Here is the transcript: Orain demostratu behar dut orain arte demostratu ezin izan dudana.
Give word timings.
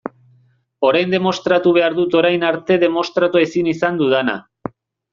Orain 0.89 1.13
demostratu 1.15 1.75
behar 1.77 1.99
dut 1.99 2.17
orain 2.23 2.49
arte 2.49 2.81
demostratu 2.87 3.45
ezin 3.45 3.73
izan 3.77 4.05
dudana. 4.05 4.41